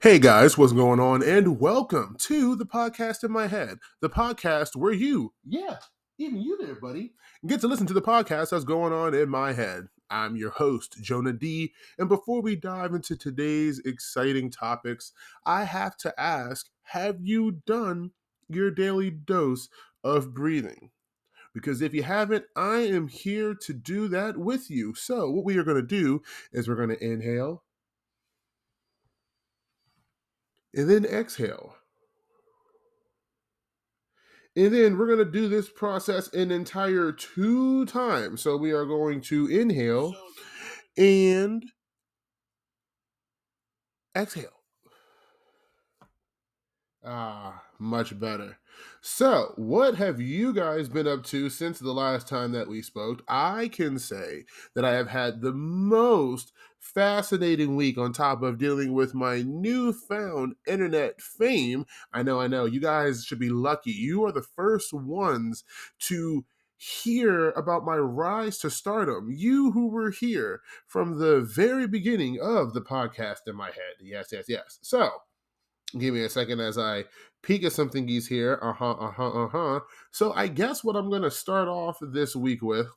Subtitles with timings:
[0.00, 1.24] Hey guys, what's going on?
[1.24, 5.78] And welcome to the podcast in my head, the podcast where you, yeah,
[6.18, 9.54] even you there, buddy, get to listen to the podcast that's going on in my
[9.54, 9.88] head.
[10.08, 11.72] I'm your host, Jonah D.
[11.98, 15.10] And before we dive into today's exciting topics,
[15.44, 18.12] I have to ask Have you done
[18.48, 19.68] your daily dose
[20.04, 20.90] of breathing?
[21.52, 24.94] Because if you haven't, I am here to do that with you.
[24.94, 27.64] So, what we are going to do is we're going to inhale
[30.74, 31.76] and then exhale.
[34.56, 38.40] And then we're going to do this process an entire two times.
[38.42, 40.16] So we are going to inhale
[40.96, 41.64] and
[44.16, 44.50] exhale.
[47.04, 48.58] Ah, much better.
[49.00, 53.22] So, what have you guys been up to since the last time that we spoke?
[53.28, 54.44] I can say
[54.74, 60.54] that I have had the most fascinating week on top of dealing with my newfound
[60.66, 61.86] internet fame.
[62.12, 63.92] I know, I know, you guys should be lucky.
[63.92, 65.64] You are the first ones
[66.00, 66.44] to
[66.76, 69.30] hear about my rise to stardom.
[69.30, 73.96] You who were here from the very beginning of the podcast in my head.
[74.00, 74.78] Yes, yes, yes.
[74.82, 75.10] So,
[75.96, 77.04] Give me a second as I
[77.42, 78.58] peek at some thingies here.
[78.60, 79.80] Uh huh, uh huh, uh huh.
[80.10, 82.88] So I guess what I'm going to start off this week with,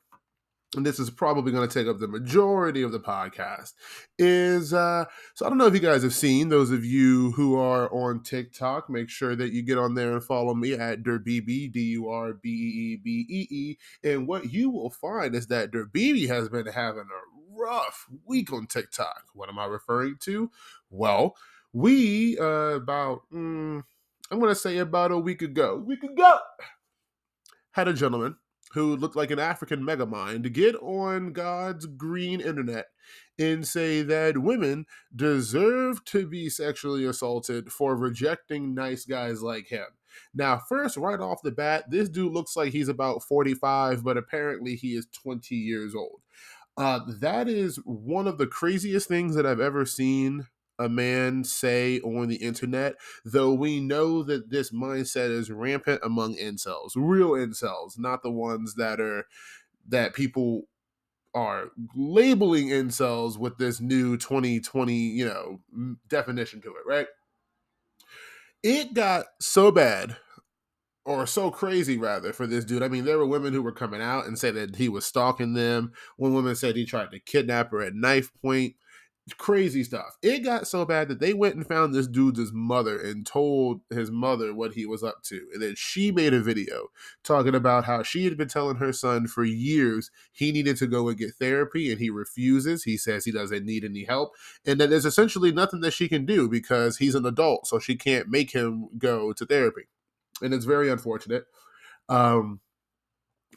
[0.75, 3.73] and this is probably going to take up the majority of the podcast,
[4.17, 7.57] is uh, so I don't know if you guys have seen those of you who
[7.57, 8.89] are on TikTok.
[8.89, 12.33] Make sure that you get on there and follow me at Durbeebee, D U R
[12.33, 13.77] B E E B E E.
[14.03, 18.67] And what you will find is that Durbeebee has been having a rough week on
[18.67, 19.25] TikTok.
[19.33, 20.49] What am I referring to?
[20.89, 21.35] Well,
[21.73, 23.83] we uh, about mm,
[24.31, 26.39] I'm gonna say about a week ago, week ago,
[27.71, 28.37] had a gentleman
[28.73, 32.87] who looked like an African megamind get on God's green internet
[33.37, 39.85] and say that women deserve to be sexually assaulted for rejecting nice guys like him.
[40.33, 44.75] Now, first, right off the bat, this dude looks like he's about 45, but apparently
[44.75, 46.21] he is 20 years old.
[46.77, 50.47] Uh, that is one of the craziest things that I've ever seen
[50.81, 56.35] a man say on the internet, though we know that this mindset is rampant among
[56.35, 59.25] incels, real incels, not the ones that are
[59.87, 60.63] that people
[61.33, 65.61] are labeling incels with this new 2020, you know,
[66.09, 67.07] definition to it, right?
[68.63, 70.17] It got so bad
[71.05, 72.83] or so crazy rather for this dude.
[72.83, 75.53] I mean, there were women who were coming out and said that he was stalking
[75.53, 75.93] them.
[76.17, 78.75] One woman said he tried to kidnap her at knife point
[79.37, 80.17] crazy stuff.
[80.21, 84.09] It got so bad that they went and found this dude's mother and told his
[84.09, 85.47] mother what he was up to.
[85.53, 86.87] And then she made a video
[87.23, 91.07] talking about how she had been telling her son for years he needed to go
[91.07, 92.83] and get therapy and he refuses.
[92.83, 94.31] He says he doesn't need any help
[94.65, 97.95] and that there's essentially nothing that she can do because he's an adult, so she
[97.95, 99.83] can't make him go to therapy.
[100.41, 101.45] And it's very unfortunate.
[102.09, 102.59] Um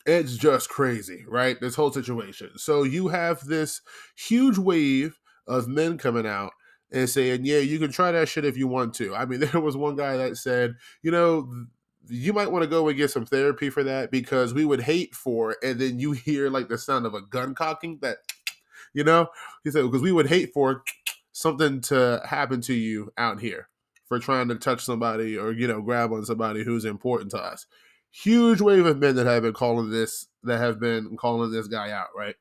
[0.06, 1.58] it's just crazy, right?
[1.58, 2.50] This whole situation.
[2.56, 3.80] So you have this
[4.14, 6.52] huge wave of men coming out
[6.92, 9.14] and saying, yeah, you can try that shit if you want to.
[9.14, 11.66] I mean, there was one guy that said, you know,
[12.08, 15.14] you might want to go and get some therapy for that because we would hate
[15.14, 18.18] for, and then you hear like the sound of a gun cocking that,
[18.94, 19.28] you know,
[19.64, 20.84] he said, because we would hate for
[21.32, 23.68] something to happen to you out here
[24.06, 27.66] for trying to touch somebody or, you know, grab on somebody who's important to us.
[28.10, 31.90] Huge wave of men that have been calling this, that have been calling this guy
[31.90, 32.36] out, right?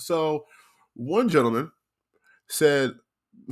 [0.00, 0.46] So,
[0.94, 1.70] one gentleman
[2.48, 2.94] said,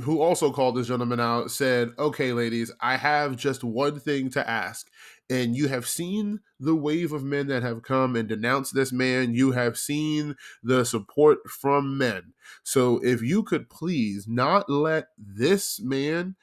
[0.01, 4.49] who also called this gentleman out, said, Okay, ladies, I have just one thing to
[4.49, 4.89] ask.
[5.29, 9.33] And you have seen the wave of men that have come and denounced this man.
[9.33, 12.33] You have seen the support from men.
[12.63, 16.35] So if you could please not let this man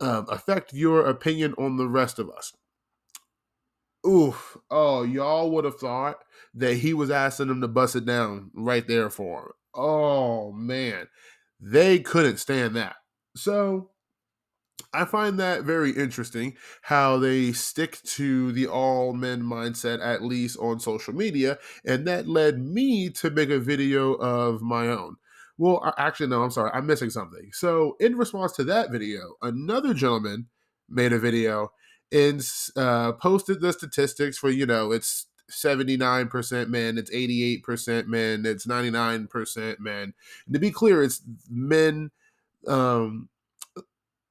[0.00, 2.52] um, affect your opinion on the rest of us.
[4.06, 4.56] Oof.
[4.70, 8.86] Oh, y'all would have thought that he was asking them to bust it down right
[8.86, 9.52] there for him.
[9.74, 11.08] Oh man,
[11.62, 12.96] they couldn't stand that.
[13.36, 13.90] So
[14.92, 20.58] I find that very interesting how they stick to the all men mindset, at least
[20.58, 21.58] on social media.
[21.84, 25.16] And that led me to make a video of my own.
[25.56, 27.50] Well, actually, no, I'm sorry, I'm missing something.
[27.52, 30.48] So, in response to that video, another gentleman
[30.88, 31.68] made a video
[32.10, 32.42] and
[32.76, 39.80] uh, posted the statistics for, you know, it's 79% men, it's 88% men, it's 99%
[39.80, 40.14] men.
[40.46, 42.10] And to be clear, it's men
[42.66, 43.28] um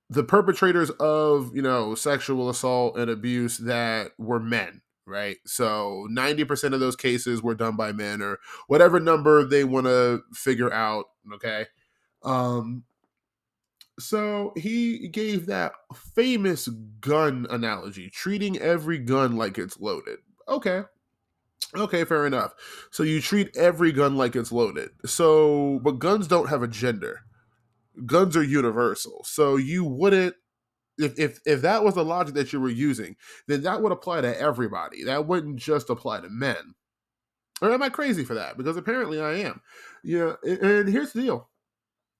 [0.09, 5.37] the perpetrators of, you know, sexual assault and abuse that were men, right?
[5.45, 10.21] So 90% of those cases were done by men or whatever number they want to
[10.33, 11.67] figure out, okay?
[12.23, 12.83] Um
[13.99, 15.73] So he gave that
[16.15, 16.67] famous
[16.99, 20.19] gun analogy, treating every gun like it's loaded.
[20.47, 20.83] Okay.
[21.75, 22.53] Okay, fair enough.
[22.91, 24.89] So you treat every gun like it's loaded.
[25.05, 27.21] So, but guns don't have a gender.
[28.05, 29.23] Guns are universal.
[29.25, 30.35] So you wouldn't
[30.97, 33.15] if if if that was the logic that you were using,
[33.47, 35.03] then that would apply to everybody.
[35.03, 36.75] That wouldn't just apply to men.
[37.61, 38.57] Or am I crazy for that?
[38.57, 39.61] Because apparently I am.
[40.03, 41.49] Yeah, and here's the deal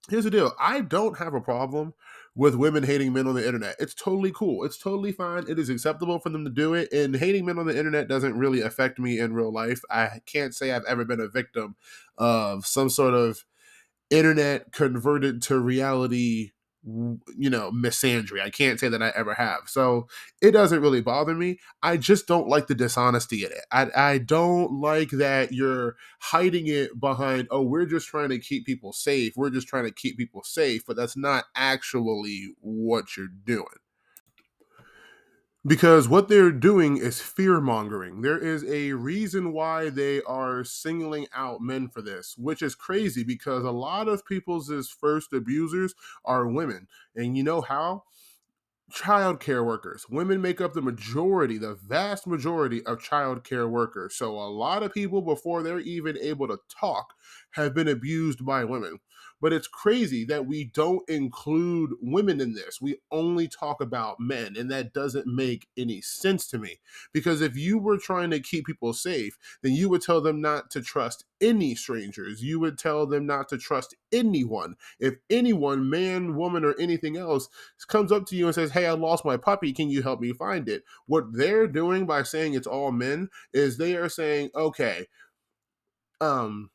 [0.08, 1.94] here's the deal i don't have a problem
[2.34, 3.76] with women hating men on the internet.
[3.78, 4.64] It's totally cool.
[4.64, 5.44] It's totally fine.
[5.48, 8.38] It is acceptable for them to do it and hating men on the internet doesn't
[8.38, 9.82] really affect me in real life.
[9.90, 11.76] I can't say i've ever been a victim
[12.16, 13.44] of some sort of
[14.10, 16.52] internet converted to reality
[16.84, 18.40] you know, misandry.
[18.40, 19.62] I can't say that I ever have.
[19.66, 20.08] So
[20.40, 21.60] it doesn't really bother me.
[21.82, 23.64] I just don't like the dishonesty in it.
[23.70, 28.66] I, I don't like that you're hiding it behind, oh, we're just trying to keep
[28.66, 29.34] people safe.
[29.36, 33.66] We're just trying to keep people safe, but that's not actually what you're doing
[35.66, 38.22] because what they're doing is fear mongering.
[38.22, 43.22] There is a reason why they are singling out men for this, which is crazy
[43.22, 44.70] because a lot of people's
[45.00, 45.94] first abusers
[46.24, 46.88] are women.
[47.14, 48.04] And you know how?
[48.90, 50.06] Child care workers.
[50.10, 54.16] Women make up the majority, the vast majority of child care workers.
[54.16, 57.14] So a lot of people, before they're even able to talk,
[57.52, 58.98] have been abused by women.
[59.42, 62.80] But it's crazy that we don't include women in this.
[62.80, 66.80] We only talk about men, and that doesn't make any sense to me.
[67.12, 70.70] Because if you were trying to keep people safe, then you would tell them not
[70.70, 72.42] to trust any strangers.
[72.42, 74.76] You would tell them not to trust anyone.
[75.00, 77.48] If anyone, man, woman, or anything else,
[77.88, 80.32] comes up to you and says, Hey, I lost my puppy, can you help me
[80.32, 80.84] find it?
[81.06, 85.06] What they're doing by saying it's all men is they are saying, Okay,
[86.20, 86.70] um,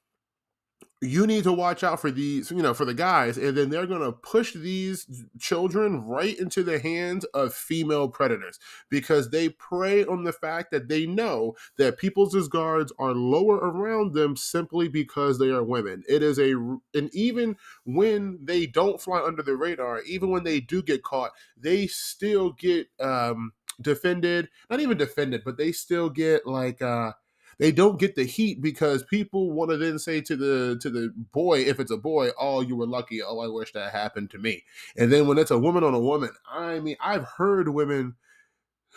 [1.02, 3.86] you need to watch out for these, you know, for the guys, and then they're
[3.86, 5.06] going to push these
[5.40, 8.58] children right into the hands of female predators
[8.90, 14.14] because they prey on the fact that they know that people's guards are lower around
[14.14, 16.04] them simply because they are women.
[16.10, 20.60] It is a, and even when they don't fly under the radar, even when they
[20.60, 26.48] do get caught, they still get um defended, not even defended, but they still get
[26.48, 27.12] like, uh,
[27.60, 31.14] they don't get the heat because people want to then say to the to the
[31.32, 33.22] boy if it's a boy oh you were lucky.
[33.22, 34.64] Oh i wish that happened to me.
[34.98, 38.16] And then when it's a woman on a woman i mean i've heard women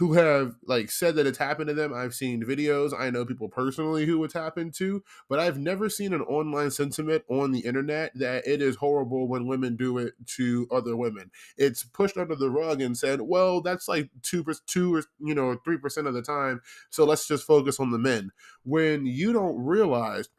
[0.00, 1.92] who have like said that it's happened to them.
[1.92, 2.98] I've seen videos.
[2.98, 7.22] I know people personally who it's happened to, but I've never seen an online sentiment
[7.28, 11.30] on the internet that it is horrible when women do it to other women.
[11.58, 15.54] It's pushed under the rug and said, "Well, that's like two, two or you know,
[15.66, 16.62] three percent of the time.
[16.88, 18.30] So let's just focus on the men."
[18.64, 20.30] When you don't realize,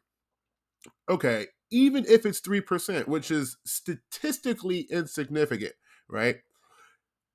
[1.08, 5.74] okay, even if it's three percent, which is statistically insignificant,
[6.08, 6.38] right?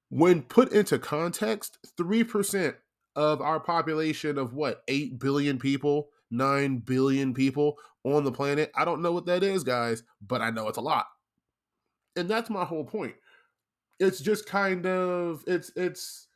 [0.10, 2.76] When put into context, 3%
[3.16, 8.72] of our population of what, 8 billion people, 9 billion people on the planet.
[8.76, 11.08] I don't know what that is, guys, but I know it's a lot.
[12.16, 13.16] And that's my whole point.
[14.00, 16.28] It's just kind of it's it's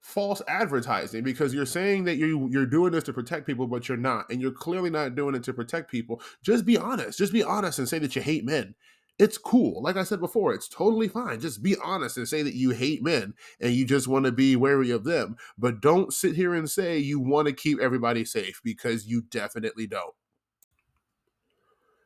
[0.00, 3.98] false advertising because you're saying that you you're doing this to protect people but you're
[3.98, 6.20] not and you're clearly not doing it to protect people.
[6.42, 7.18] Just be honest.
[7.18, 8.74] Just be honest and say that you hate men
[9.20, 9.82] it's cool.
[9.82, 11.40] Like I said before, it's totally fine.
[11.40, 14.56] Just be honest and say that you hate men and you just want to be
[14.56, 15.36] wary of them.
[15.58, 19.86] But don't sit here and say you want to keep everybody safe because you definitely
[19.86, 20.14] don't.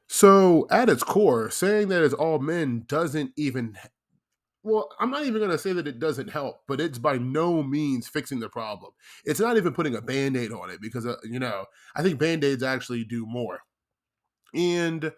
[0.09, 3.79] So, at its core, saying that it's all men doesn't even
[4.65, 7.63] well, I'm not even going to say that it doesn't help, but it's by no
[7.63, 8.93] means fixing the problem.
[9.25, 12.19] It's not even putting a band aid on it because, uh, you know, I think
[12.19, 13.61] band aids actually do more.
[14.55, 15.13] And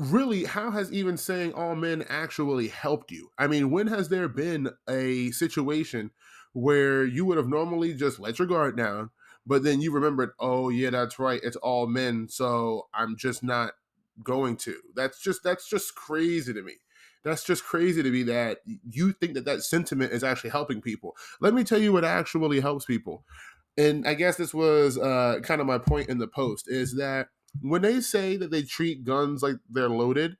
[0.00, 3.30] really how has even saying all men actually helped you?
[3.38, 6.10] I mean when has there been a situation
[6.52, 9.10] where you would have normally just let your guard down
[9.46, 13.74] but then you remembered oh yeah that's right it's all men so i'm just not
[14.22, 14.76] going to.
[14.94, 16.74] That's just that's just crazy to me.
[17.22, 21.16] That's just crazy to me that you think that that sentiment is actually helping people.
[21.40, 23.24] Let me tell you what actually helps people
[23.78, 27.28] and i guess this was uh kind of my point in the post is that
[27.60, 30.36] when they say that they treat guns like they're loaded,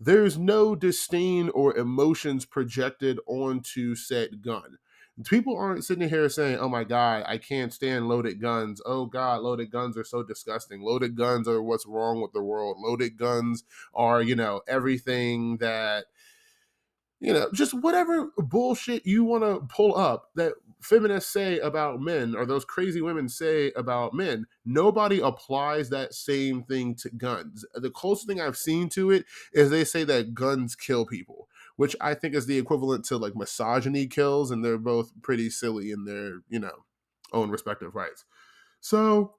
[0.00, 4.78] there's no disdain or emotions projected onto said gun.
[5.26, 8.80] People aren't sitting here saying, "Oh my god, I can't stand loaded guns.
[8.86, 10.80] Oh god, loaded guns are so disgusting.
[10.80, 12.78] Loaded guns are what's wrong with the world.
[12.80, 13.64] Loaded guns
[13.94, 16.06] are, you know, everything that
[17.22, 22.34] you know, just whatever bullshit you want to pull up that feminists say about men
[22.34, 27.64] or those crazy women say about men, nobody applies that same thing to guns.
[27.74, 31.94] The closest thing I've seen to it is they say that guns kill people, which
[32.00, 36.04] I think is the equivalent to like misogyny kills, and they're both pretty silly in
[36.04, 36.84] their, you know,
[37.32, 38.24] own respective rights.
[38.80, 39.34] So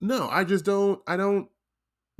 [0.00, 1.48] no, I just don't I don't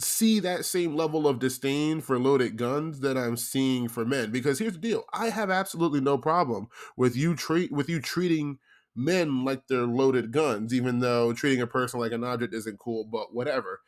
[0.01, 4.31] see that same level of disdain for loaded guns that I'm seeing for men.
[4.31, 8.59] Because here's the deal: I have absolutely no problem with you treat with you treating
[8.97, 13.05] men like they're loaded guns, even though treating a person like an object isn't cool.
[13.05, 13.81] But whatever.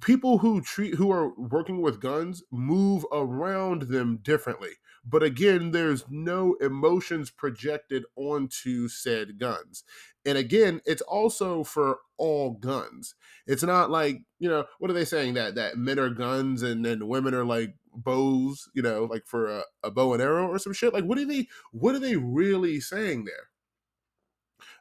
[0.00, 4.70] People who treat who are working with guns move around them differently.
[5.08, 9.84] But again, there's no emotions projected onto said guns.
[10.24, 13.14] And again, it's also for all guns.
[13.46, 16.84] It's not like, you know, what are they saying that that men are guns and
[16.84, 20.58] then women are like bows, you know, like for a, a bow and arrow or
[20.58, 20.92] some shit?
[20.92, 23.50] Like what are they what are they really saying there?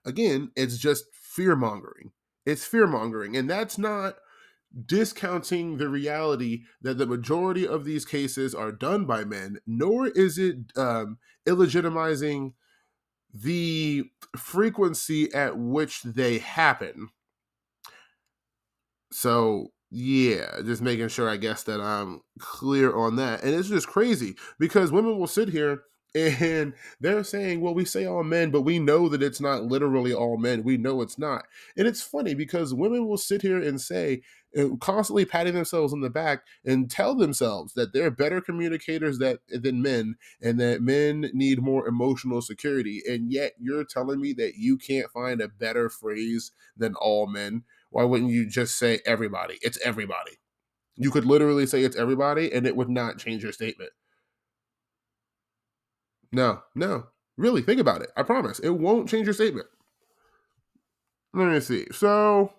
[0.06, 2.12] Again, it's just fear mongering.
[2.48, 3.38] It's fear mongering.
[3.38, 4.16] And that's not
[4.86, 10.38] discounting the reality that the majority of these cases are done by men, nor is
[10.38, 11.18] it um,
[11.48, 12.54] illegitimizing
[13.34, 14.04] the
[14.38, 17.10] frequency at which they happen.
[19.12, 23.44] So, yeah, just making sure, I guess, that I'm clear on that.
[23.44, 25.84] And it's just crazy because women will sit here
[26.16, 30.14] and they're saying, well, we say all men, but we know that it's not literally
[30.14, 30.64] all men.
[30.64, 31.46] We know it's not.
[31.78, 34.22] And it's funny because women will sit here and say,
[34.58, 39.40] uh, constantly patting themselves on the back and tell themselves that they're better communicators that
[39.50, 43.02] than men and that men need more emotional security.
[43.06, 47.64] And yet you're telling me that you can't find a better phrase than all men?
[47.90, 49.58] Why wouldn't you just say everybody?
[49.62, 50.40] It's everybody.
[50.96, 53.92] You could literally say it's everybody and it would not change your statement
[56.32, 57.06] no no
[57.38, 59.68] really think about it i promise it won't change your statement
[61.34, 62.52] let me see so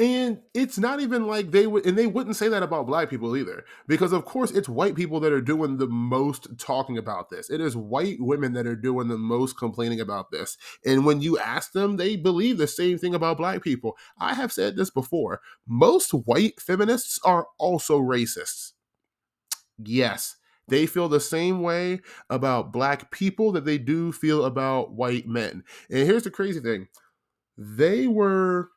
[0.00, 3.36] and it's not even like they would, and they wouldn't say that about black people
[3.36, 7.50] either, because of course it's white people that are doing the most talking about this.
[7.50, 10.56] It is white women that are doing the most complaining about this.
[10.86, 13.98] And when you ask them, they believe the same thing about black people.
[14.18, 18.72] I have said this before most white feminists are also racists.
[19.76, 20.36] Yes,
[20.70, 22.00] they feel the same way
[22.30, 25.64] about black people that they do feel about white men.
[25.90, 26.88] And here's the crazy thing.
[27.58, 28.70] They were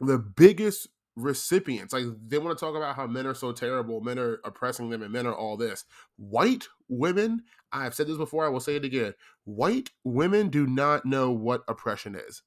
[0.00, 1.92] the biggest recipients.
[1.92, 5.02] Like they want to talk about how men are so terrible men are oppressing them
[5.02, 5.84] and men are all this.
[6.16, 7.42] White women
[7.72, 9.14] i've said this before i will say it again.
[9.44, 12.42] White women do not know what oppression is.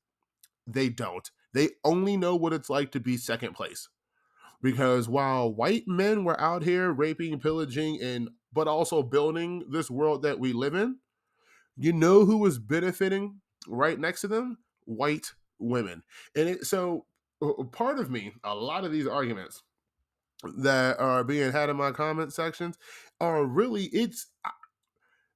[0.65, 1.29] They don't.
[1.53, 3.87] They only know what it's like to be second place.
[4.61, 10.21] Because while white men were out here raping pillaging and but also building this world
[10.21, 10.97] that we live in
[11.77, 16.03] you know who was benefiting right next to them white women
[16.35, 17.05] and it, so
[17.41, 19.63] uh, uh, part of me, a lot of these arguments
[20.57, 22.77] that are being had in my comment sections
[23.19, 24.27] are really it's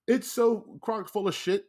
[0.07, 1.65] it's so crock full of shit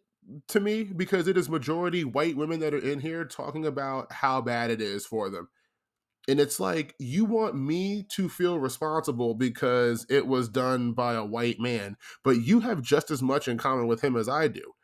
[0.49, 4.41] to me because it is majority white women that are in here talking about how
[4.41, 5.49] bad it is for them.
[6.29, 11.25] And it's like you want me to feel responsible because it was done by a
[11.25, 14.75] white man, but you have just as much in common with him as I do.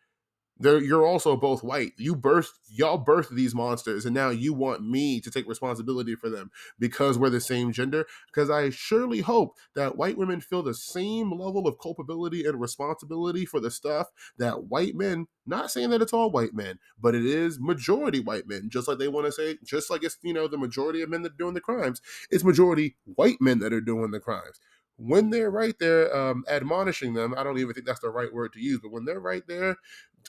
[0.60, 1.92] They're, you're also both white.
[1.96, 6.28] You birthed y'all birthed these monsters, and now you want me to take responsibility for
[6.28, 8.06] them because we're the same gender.
[8.26, 13.46] Because I surely hope that white women feel the same level of culpability and responsibility
[13.46, 15.26] for the stuff that white men.
[15.46, 18.68] Not saying that it's all white men, but it is majority white men.
[18.68, 21.22] Just like they want to say, just like it's you know the majority of men
[21.22, 24.60] that are doing the crimes, it's majority white men that are doing the crimes
[24.98, 28.52] when they're right there um, admonishing them, I don't even think that's the right word
[28.54, 29.76] to use, but when they're right there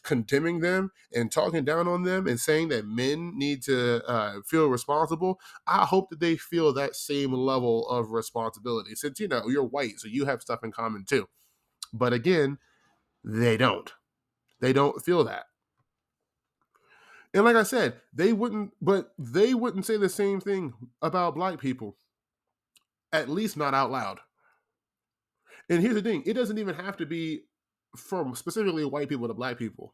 [0.03, 4.67] condemning them and talking down on them and saying that men need to uh, feel
[4.67, 8.95] responsible, I hope that they feel that same level of responsibility.
[8.95, 11.27] Since you know you're white, so you have stuff in common too.
[11.93, 12.57] But again,
[13.23, 13.91] they don't.
[14.61, 15.45] They don't feel that.
[17.33, 21.59] And like I said, they wouldn't, but they wouldn't say the same thing about black
[21.59, 21.97] people.
[23.11, 24.19] At least not out loud.
[25.69, 27.43] And here's the thing it doesn't even have to be
[27.95, 29.93] from specifically white people to black people.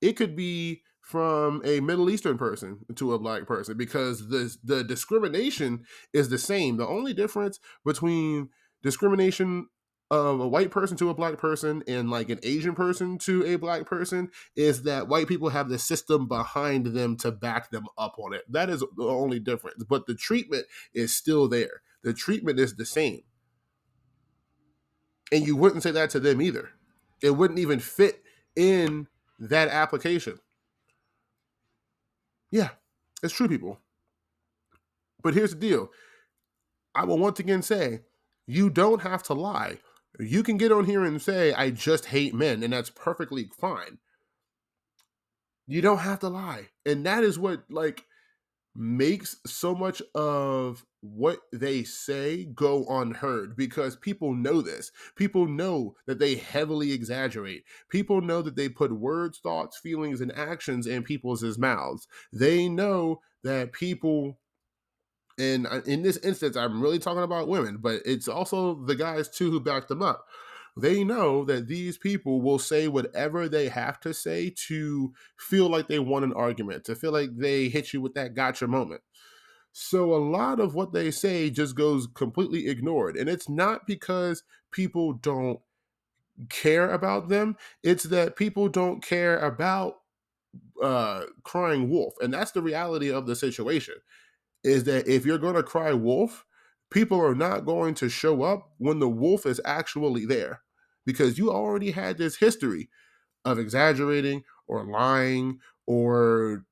[0.00, 4.84] It could be from a Middle Eastern person to a black person because the the
[4.84, 6.76] discrimination is the same.
[6.76, 8.50] The only difference between
[8.82, 9.68] discrimination
[10.10, 13.56] of a white person to a black person and like an Asian person to a
[13.56, 18.16] black person is that white people have the system behind them to back them up
[18.18, 18.42] on it.
[18.50, 19.82] That is the only difference.
[19.84, 21.80] But the treatment is still there.
[22.02, 23.22] The treatment is the same.
[25.32, 26.70] And you wouldn't say that to them either
[27.22, 28.22] it wouldn't even fit
[28.56, 29.06] in
[29.38, 30.38] that application.
[32.50, 32.70] Yeah,
[33.22, 33.78] it's true, people.
[35.22, 35.90] But here's the deal
[36.94, 38.00] I will once again say
[38.46, 39.78] you don't have to lie.
[40.18, 43.98] You can get on here and say, I just hate men, and that's perfectly fine.
[45.66, 46.68] You don't have to lie.
[46.84, 48.04] And that is what, like,
[48.74, 54.92] makes so much of what they say go unheard because people know this.
[55.16, 57.64] People know that they heavily exaggerate.
[57.90, 62.06] People know that they put words, thoughts, feelings, and actions in people's mouths.
[62.32, 64.38] They know that people
[65.38, 69.50] and in this instance, I'm really talking about women, but it's also the guys too
[69.50, 70.26] who back them up.
[70.76, 75.88] They know that these people will say whatever they have to say to feel like
[75.88, 79.02] they won an argument, to feel like they hit you with that gotcha moment.
[79.72, 83.16] So a lot of what they say just goes completely ignored.
[83.16, 85.60] And it's not because people don't
[86.48, 89.96] care about them, it's that people don't care about
[90.82, 92.14] uh crying wolf.
[92.20, 93.94] And that's the reality of the situation
[94.64, 96.44] is that if you're going to cry wolf,
[96.90, 100.62] people are not going to show up when the wolf is actually there
[101.06, 102.88] because you already had this history
[103.44, 106.64] of exaggerating or lying or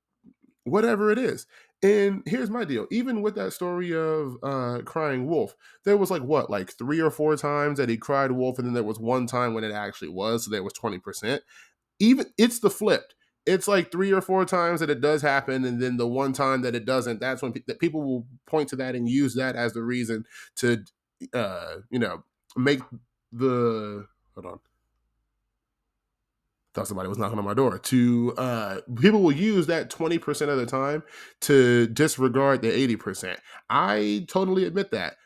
[0.64, 1.46] whatever it is.
[1.82, 2.86] And here's my deal.
[2.90, 7.10] Even with that story of uh, crying wolf, there was like what, like three or
[7.10, 10.10] four times that he cried wolf, and then there was one time when it actually
[10.10, 10.44] was.
[10.44, 11.40] So there was 20%.
[11.98, 13.14] Even it's the flipped
[13.46, 16.62] it's like three or four times that it does happen, and then the one time
[16.62, 19.72] that it doesn't, that's when pe- people will point to that and use that as
[19.72, 20.24] the reason
[20.56, 20.84] to,
[21.32, 22.22] uh, you know,
[22.56, 22.80] make
[23.32, 24.60] the hold on.
[26.72, 27.78] Thought somebody was knocking on my door.
[27.78, 31.02] To uh, people will use that twenty percent of the time
[31.42, 33.40] to disregard the eighty percent.
[33.68, 35.16] I totally admit that.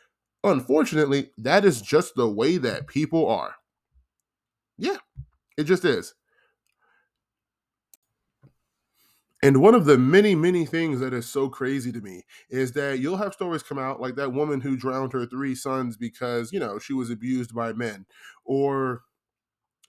[0.43, 3.55] Unfortunately, that is just the way that people are.
[4.77, 4.97] Yeah,
[5.57, 6.15] it just is.
[9.43, 12.97] And one of the many, many things that is so crazy to me is that
[12.97, 16.59] you'll have stories come out like that woman who drowned her three sons because, you
[16.59, 18.07] know, she was abused by men.
[18.43, 19.03] Or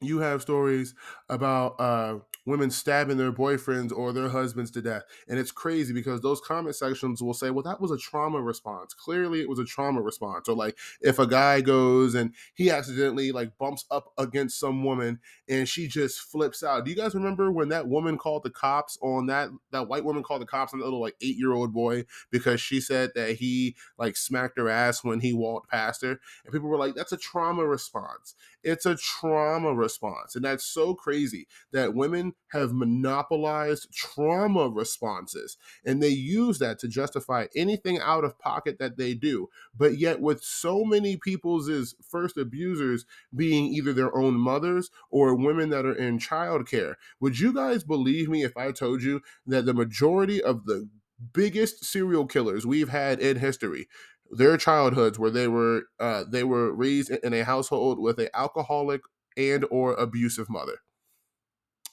[0.07, 0.95] you have stories
[1.29, 5.03] about uh, women stabbing their boyfriends or their husbands to death.
[5.29, 8.95] And it's crazy because those comment sections will say, well, that was a trauma response.
[8.95, 10.49] Clearly, it was a trauma response.
[10.49, 15.19] Or like if a guy goes and he accidentally like bumps up against some woman
[15.49, 16.85] and she just flips out.
[16.85, 20.23] Do you guys remember when that woman called the cops on that, that white woman
[20.23, 23.37] called the cops on the little like eight year old boy because she said that
[23.37, 26.21] he like smacked her ass when he walked past her?
[26.45, 28.35] And people were like, that's a trauma response.
[28.63, 29.96] It's a trauma response.
[30.35, 36.89] And that's so crazy that women have monopolized trauma responses and they use that to
[36.89, 39.49] justify anything out of pocket that they do.
[39.77, 43.05] But yet, with so many people's first abusers
[43.35, 48.29] being either their own mothers or women that are in childcare, would you guys believe
[48.29, 50.89] me if I told you that the majority of the
[51.33, 53.89] biggest serial killers we've had in history
[54.31, 59.03] their childhoods where they were uh, they were raised in a household with an alcoholic
[59.37, 60.79] and or abusive mother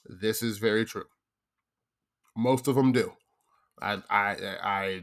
[0.06, 1.06] this is very true.
[2.36, 3.12] Most of them do.
[3.80, 5.02] I, I, I,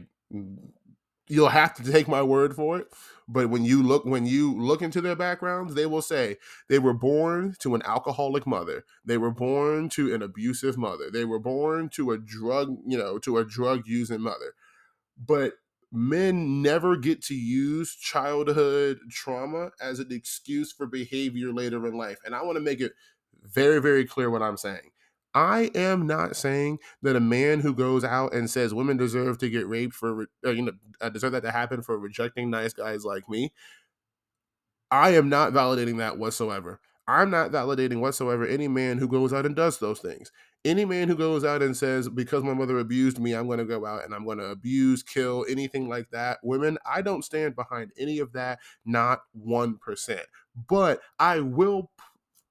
[1.28, 2.88] you'll have to take my word for it.
[3.28, 6.94] But when you look, when you look into their backgrounds, they will say they were
[6.94, 8.84] born to an alcoholic mother.
[9.04, 11.10] They were born to an abusive mother.
[11.10, 14.54] They were born to a drug, you know, to a drug using mother.
[15.18, 15.54] But
[15.92, 22.18] men never get to use childhood trauma as an excuse for behavior later in life.
[22.24, 22.92] And I want to make it
[23.42, 24.90] very, very clear what I'm saying.
[25.34, 29.48] I am not saying that a man who goes out and says women deserve to
[29.48, 33.04] get raped for, uh, you know, uh, deserve that to happen for rejecting nice guys
[33.04, 33.52] like me.
[34.90, 36.80] I am not validating that whatsoever.
[37.08, 40.30] I'm not validating whatsoever any man who goes out and does those things.
[40.64, 43.64] Any man who goes out and says, because my mother abused me, I'm going to
[43.64, 46.38] go out and I'm going to abuse, kill, anything like that.
[46.44, 50.20] Women, I don't stand behind any of that, not 1%.
[50.68, 51.90] But I will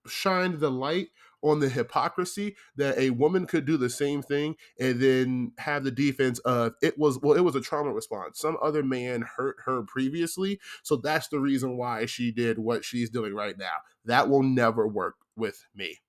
[0.07, 1.09] shine the light
[1.41, 5.91] on the hypocrisy that a woman could do the same thing and then have the
[5.91, 9.81] defense of it was well it was a trauma response some other man hurt her
[9.83, 14.43] previously so that's the reason why she did what she's doing right now that will
[14.43, 15.99] never work with me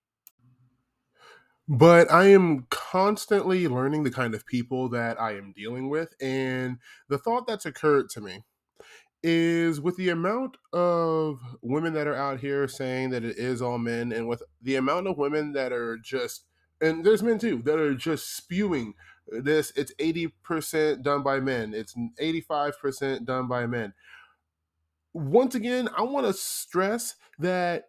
[1.73, 6.15] but I am constantly learning the kind of people that I am dealing with.
[6.21, 6.77] And
[7.09, 8.45] the thought that's occurred to me
[9.23, 13.79] is with the amount of women that are out here saying that it is all
[13.79, 16.45] men, and with the amount of women that are just,
[16.83, 18.93] and there's men too, that are just spewing
[19.29, 23.95] this, it's 80% done by men, it's 85% done by men.
[25.15, 27.85] Once again, I want to stress that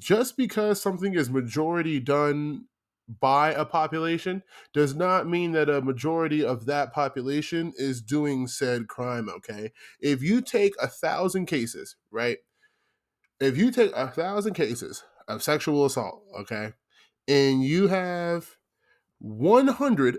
[0.00, 2.64] just because something is majority done
[3.20, 4.42] by a population
[4.74, 10.22] does not mean that a majority of that population is doing said crime okay if
[10.22, 12.38] you take a thousand cases right
[13.40, 16.72] if you take a thousand cases of sexual assault, okay,
[17.26, 18.56] and you have
[19.20, 20.18] 100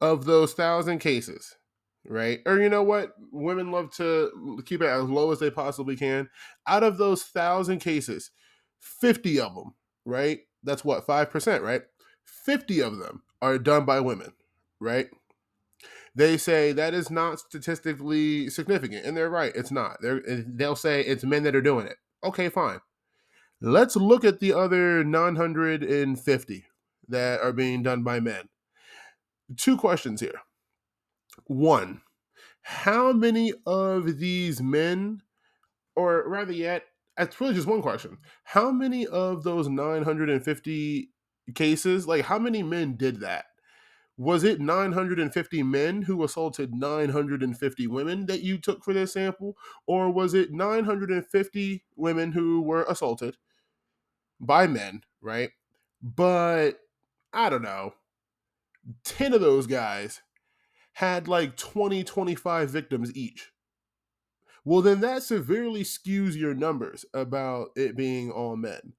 [0.00, 1.56] of those thousand cases,
[2.04, 2.40] right?
[2.46, 3.12] Or you know what?
[3.32, 6.28] Women love to keep it as low as they possibly can.
[6.66, 8.30] Out of those thousand cases,
[8.80, 10.40] 50 of them, right?
[10.62, 11.82] That's what, 5%, right?
[12.24, 14.32] 50 of them are done by women,
[14.80, 15.08] right?
[16.14, 19.52] They say that is not statistically significant, and they're right.
[19.54, 19.98] It's not.
[20.02, 21.96] They're, they'll say it's men that are doing it.
[22.24, 22.80] Okay, fine.
[23.60, 26.64] Let's look at the other 950
[27.08, 28.48] that are being done by men.
[29.56, 30.40] Two questions here.
[31.44, 32.02] One,
[32.62, 35.22] how many of these men,
[35.94, 36.84] or rather yet,
[37.18, 38.18] it's really just one question.
[38.44, 41.10] How many of those 950
[41.54, 43.46] cases, like how many men did that?
[44.16, 49.56] Was it 950 men who assaulted 950 women that you took for this sample?
[49.86, 53.38] Or was it 950 women who were assaulted
[54.38, 55.50] by men, right?
[56.02, 56.80] But
[57.32, 57.94] I don't know,
[59.04, 60.20] 10 of those guys
[60.92, 63.50] had like 20, 25 victims each.
[64.64, 68.92] Well, then that severely skews your numbers about it being all men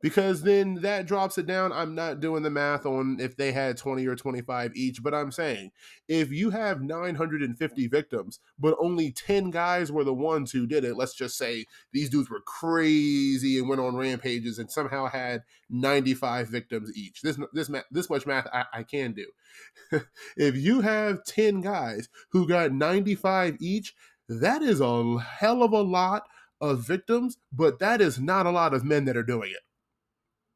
[0.00, 1.72] because then that drops it down.
[1.72, 5.30] I'm not doing the math on if they had 20 or 25 each, but I'm
[5.30, 5.72] saying
[6.08, 10.96] if you have 950 victims, but only 10 guys were the ones who did it,
[10.96, 16.48] let's just say these dudes were crazy and went on rampages and somehow had 95
[16.48, 17.20] victims each.
[17.22, 20.00] This this this much math I, I can do.
[20.36, 23.94] if you have 10 guys who got 95 each,
[24.28, 26.22] that is a hell of a lot
[26.60, 29.60] of victims, but that is not a lot of men that are doing it.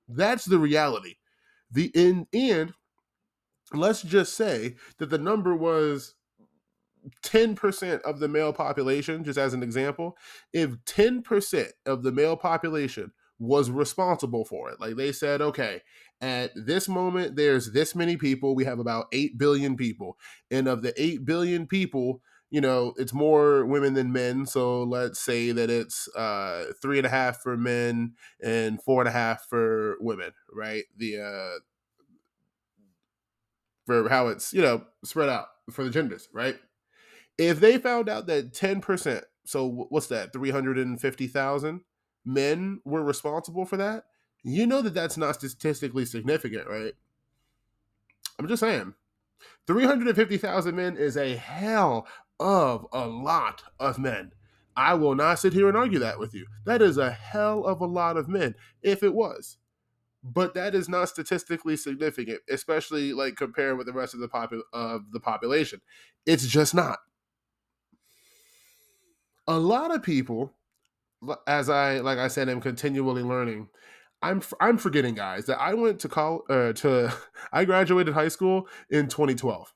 [0.08, 1.16] That's the reality.
[1.70, 2.72] The in and
[3.72, 6.14] let's just say that the number was
[7.22, 10.16] 10% of the male population, just as an example,
[10.52, 15.82] if 10% of the male population was responsible for it, like they said, okay,
[16.20, 20.16] at this moment, there's this many people, we have about 8 billion people.
[20.50, 24.46] And of the 8 billion people, you know, it's more women than men.
[24.46, 29.08] So let's say that it's uh, three and a half for men and four and
[29.08, 30.84] a half for women, right?
[30.96, 31.58] The uh,
[33.86, 36.56] for how it's you know spread out for the genders, right?
[37.38, 41.80] If they found out that ten percent, so what's that, three hundred and fifty thousand
[42.24, 44.04] men were responsible for that,
[44.42, 46.94] you know that that's not statistically significant, right?
[48.38, 48.94] I'm just saying.
[49.66, 52.06] 350,000 men is a hell
[52.40, 54.32] of a lot of men.
[54.76, 56.46] I will not sit here and argue that with you.
[56.64, 59.56] That is a hell of a lot of men, if it was.
[60.22, 64.62] But that is not statistically significant, especially like compared with the rest of the popu-
[64.72, 65.80] of the population.
[66.26, 66.98] It's just not.
[69.46, 70.54] A lot of people,
[71.46, 73.68] as I like I said, I'm continually learning.
[74.22, 76.42] I'm I'm forgetting, guys, that I went to college.
[76.48, 77.14] Uh, to
[77.52, 79.74] I graduated high school in 2012.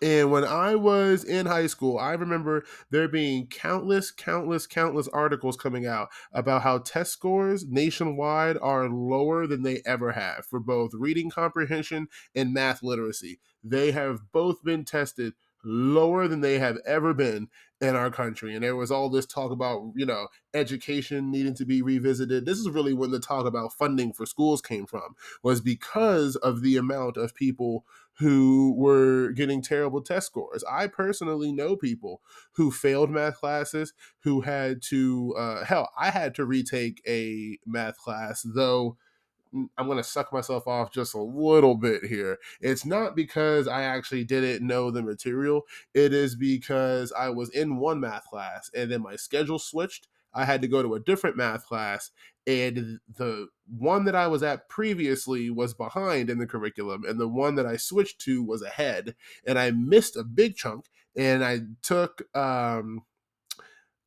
[0.00, 5.56] And when I was in high school, I remember there being countless, countless, countless articles
[5.56, 10.92] coming out about how test scores nationwide are lower than they ever have for both
[10.94, 13.40] reading comprehension and math literacy.
[13.62, 17.48] They have both been tested lower than they have ever been
[17.80, 18.54] in our country.
[18.54, 22.46] And there was all this talk about, you know, education needing to be revisited.
[22.46, 26.62] This is really when the talk about funding for schools came from, was because of
[26.62, 27.84] the amount of people
[28.18, 30.64] who were getting terrible test scores.
[30.70, 32.20] I personally know people
[32.52, 37.98] who failed math classes, who had to, uh, hell, I had to retake a math
[37.98, 38.96] class, though
[39.54, 42.38] I'm going to suck myself off just a little bit here.
[42.60, 45.62] It's not because I actually didn't know the material,
[45.94, 50.08] it is because I was in one math class and then my schedule switched.
[50.34, 52.10] I had to go to a different math class,
[52.46, 57.28] and the one that I was at previously was behind in the curriculum, and the
[57.28, 59.14] one that I switched to was ahead,
[59.46, 60.86] and I missed a big chunk.
[61.14, 63.02] And I took um,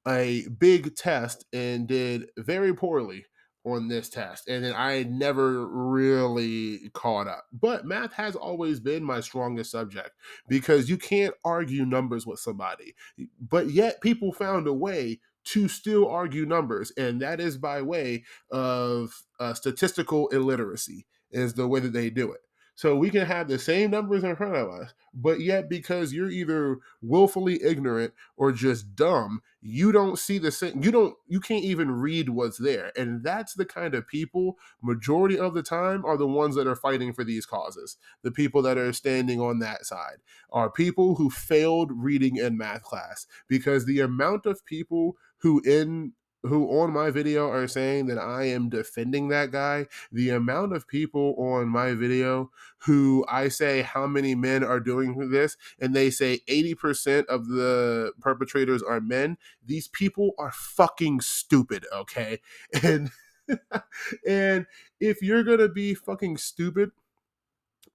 [0.07, 3.25] a big test and did very poorly
[3.65, 7.45] on this test and then I never really caught up.
[7.51, 10.11] But math has always been my strongest subject
[10.47, 12.93] because you can't argue numbers with somebody.
[13.41, 18.23] But yet people found a way to still argue numbers and that is by way
[18.51, 22.41] of uh, statistical illiteracy is the way that they do it.
[22.77, 26.29] So we can have the same numbers in front of us, but yet because you're
[26.29, 31.63] either willfully ignorant or just dumb, you don't see the same you don't you can't
[31.63, 32.91] even read what's there.
[32.97, 36.75] And that's the kind of people majority of the time are the ones that are
[36.75, 37.95] fighting for these causes.
[38.23, 40.17] The people that are standing on that side
[40.51, 46.11] are people who failed reading in math class because the amount of people who in
[46.41, 50.87] who on my video are saying that I am defending that guy, the amount of
[50.87, 52.49] people on my video
[52.85, 58.11] who I say how many men are doing this, and they say 80% of the
[58.21, 62.41] perpetrators are men, these people are fucking stupid, okay?
[62.83, 63.11] And
[64.27, 64.65] and
[64.99, 66.89] if you're gonna be fucking stupid,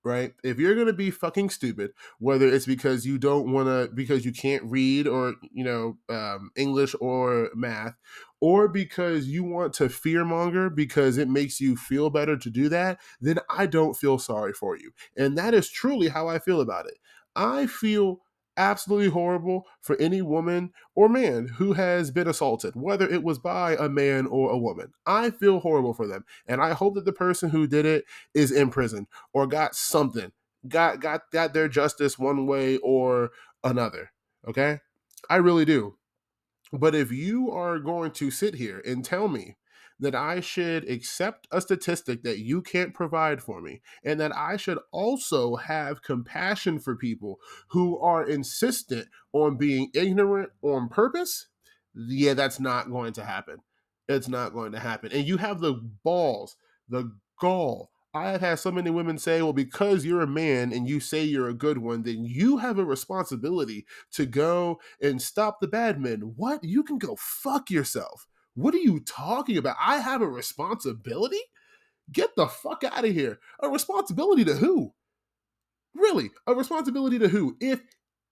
[0.04, 0.32] right?
[0.42, 4.24] If you're going to be fucking stupid, whether it's because you don't want to, because
[4.24, 7.94] you can't read or, you know, um, English or math,
[8.40, 12.98] or because you want to fearmonger because it makes you feel better to do that,
[13.20, 14.92] then I don't feel sorry for you.
[15.16, 16.98] And that is truly how I feel about it.
[17.36, 18.20] I feel
[18.61, 23.75] absolutely horrible for any woman or man who has been assaulted, whether it was by
[23.75, 24.92] a man or a woman.
[25.07, 26.25] I feel horrible for them.
[26.46, 30.33] And I hope that the person who did it is in prison or got something,
[30.68, 33.31] got got got their justice one way or
[33.64, 34.12] another.
[34.46, 34.81] Okay?
[35.31, 35.96] I really do.
[36.73, 39.57] But if you are going to sit here and tell me
[40.00, 44.56] that I should accept a statistic that you can't provide for me, and that I
[44.56, 51.48] should also have compassion for people who are insistent on being ignorant on purpose,
[51.94, 53.58] yeah, that's not going to happen.
[54.08, 55.12] It's not going to happen.
[55.12, 56.56] And you have the balls,
[56.88, 57.90] the gall.
[58.12, 61.22] I have had so many women say, well, because you're a man and you say
[61.22, 66.00] you're a good one, then you have a responsibility to go and stop the bad
[66.00, 66.32] men.
[66.34, 66.64] What?
[66.64, 68.26] You can go fuck yourself.
[68.54, 69.76] What are you talking about?
[69.80, 71.40] I have a responsibility?
[72.12, 73.38] Get the fuck out of here.
[73.62, 74.92] A responsibility to who?
[75.94, 76.30] Really?
[76.46, 77.56] A responsibility to who?
[77.60, 77.80] If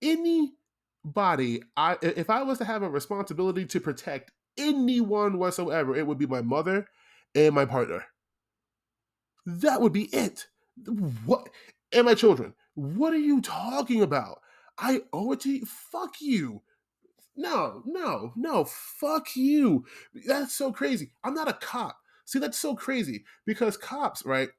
[0.01, 6.17] anybody, I if I was to have a responsibility to protect anyone whatsoever, it would
[6.17, 6.87] be my mother
[7.35, 8.05] and my partner.
[9.45, 10.47] That would be it.
[11.25, 11.49] What?
[11.91, 12.53] And my children.
[12.75, 14.41] What are you talking about?
[14.77, 15.65] I owe it to you.
[15.65, 16.61] Fuck you.
[17.39, 19.85] No, no, no, fuck you.
[20.27, 21.11] That's so crazy.
[21.23, 21.97] I'm not a cop.
[22.25, 24.49] See, that's so crazy because cops, right?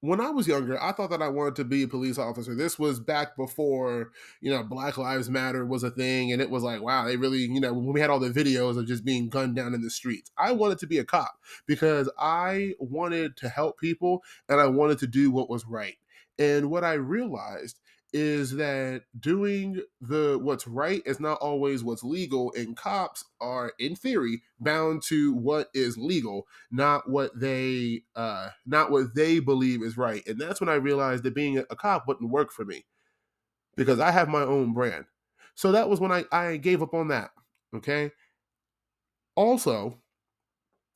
[0.00, 2.56] When I was younger, I thought that I wanted to be a police officer.
[2.56, 6.32] This was back before, you know, Black Lives Matter was a thing.
[6.32, 8.76] And it was like, wow, they really, you know, when we had all the videos
[8.76, 11.34] of just being gunned down in the streets, I wanted to be a cop
[11.66, 15.98] because I wanted to help people and I wanted to do what was right.
[16.38, 17.78] And what I realized
[18.12, 23.94] is that doing the what's right is not always what's legal and cops are in
[23.94, 29.96] theory bound to what is legal not what they uh not what they believe is
[29.96, 32.84] right and that's when i realized that being a cop wouldn't work for me
[33.76, 35.04] because i have my own brand.
[35.54, 37.30] So that was when i i gave up on that
[37.74, 38.10] okay?
[39.36, 39.98] Also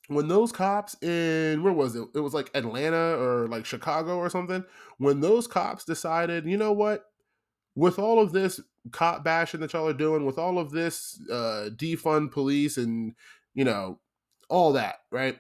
[0.08, 2.06] when those cops in where was it?
[2.14, 4.64] It was like Atlanta or like Chicago or something.
[4.98, 7.06] When those cops decided, you know what?
[7.74, 8.60] With all of this
[8.92, 13.14] cop bashing that y'all are doing, with all of this uh defund police and
[13.54, 13.98] you know,
[14.48, 15.38] all that, right?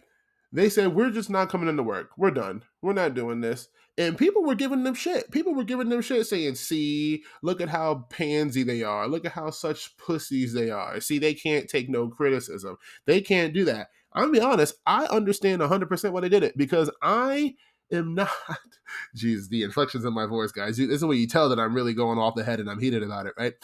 [0.54, 2.10] They said, We're just not coming into work.
[2.16, 2.62] We're done.
[2.80, 3.68] We're not doing this.
[3.98, 5.30] And people were giving them shit.
[5.30, 9.08] People were giving them shit saying, See, look at how pansy they are.
[9.08, 11.00] Look at how such pussies they are.
[11.00, 12.76] See, they can't take no criticism.
[13.04, 13.88] They can't do that.
[14.14, 17.54] I'm gonna be honest, I understand 100% why they did it because I
[17.90, 18.30] am not.
[19.16, 20.76] Jeez, the inflections in my voice, guys.
[20.76, 23.02] This is where you tell that I'm really going off the head and I'm heated
[23.02, 23.54] about it, right?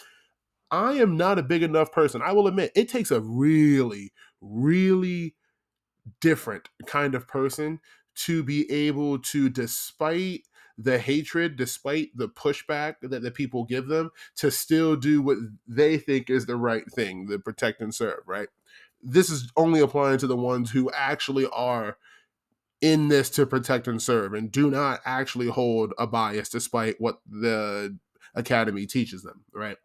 [0.70, 2.22] I am not a big enough person.
[2.22, 5.34] I will admit, it takes a really, really
[6.20, 7.80] different kind of person
[8.14, 10.42] to be able to, despite
[10.78, 15.98] the hatred, despite the pushback that the people give them, to still do what they
[15.98, 18.48] think is the right thing, the protect and serve, right?
[19.02, 21.96] This is only applying to the ones who actually are
[22.80, 27.20] in this to protect and serve and do not actually hold a bias despite what
[27.28, 27.96] the
[28.34, 29.76] academy teaches them, right?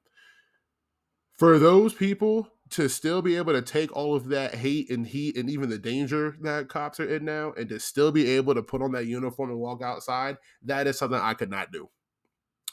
[1.37, 5.37] For those people to still be able to take all of that hate and heat
[5.37, 8.63] and even the danger that cops are in now and to still be able to
[8.63, 11.89] put on that uniform and walk outside, that is something I could not do.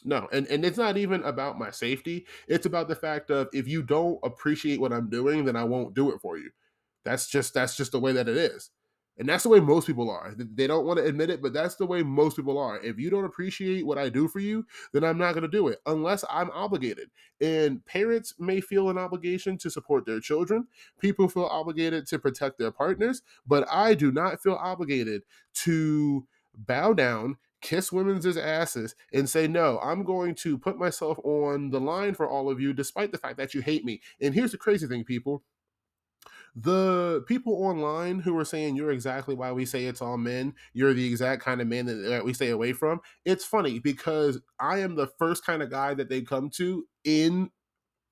[0.05, 2.27] No, and, and it's not even about my safety.
[2.49, 5.95] It's about the fact of if you don't appreciate what I'm doing, then I won't
[5.95, 6.51] do it for you.
[7.05, 8.71] That's just that's just the way that it is.
[9.19, 10.35] And that's the way most people are.
[10.37, 12.81] They don't want to admit it, but that's the way most people are.
[12.81, 15.69] If you don't appreciate what I do for you, then I'm not going to do
[15.69, 17.11] it unless I'm obligated.
[17.41, 20.67] And parents may feel an obligation to support their children.
[20.99, 25.23] People feel obligated to protect their partners, but I do not feel obligated
[25.55, 31.71] to bow down, kiss women's asses, and say, no, I'm going to put myself on
[31.71, 34.01] the line for all of you, despite the fact that you hate me.
[34.21, 35.43] And here's the crazy thing, people
[36.55, 40.93] the people online who are saying you're exactly why we say it's all men, you're
[40.93, 43.01] the exact kind of man that, that we stay away from.
[43.25, 47.51] It's funny because I am the first kind of guy that they come to in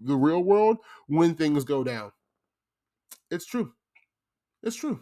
[0.01, 2.13] the real world when things go down.
[3.31, 3.75] It's true.
[4.63, 5.01] It's true.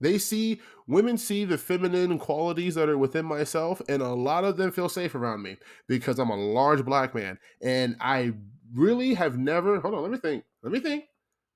[0.00, 4.56] They see women see the feminine qualities that are within myself, and a lot of
[4.56, 5.56] them feel safe around me
[5.88, 7.38] because I'm a large black man.
[7.62, 8.32] And I
[8.74, 10.44] really have never hold on, let me think.
[10.62, 11.04] Let me think.